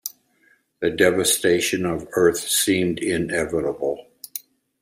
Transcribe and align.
The 0.79 0.89
devastation 0.89 1.85
of 1.85 2.07
Earth 2.13 2.39
seemed 2.39 2.97
inevitable. 2.97 4.07